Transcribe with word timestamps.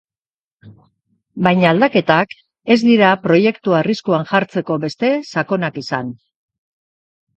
Baina 1.47 1.67
aldaketak 1.71 2.33
ez 2.75 2.79
dira 2.87 3.11
proiektua 3.27 3.77
arriskuan 3.81 4.27
jartzeko 4.33 4.79
beste 4.87 5.13
sakonak 5.35 5.79
izan. 5.87 6.11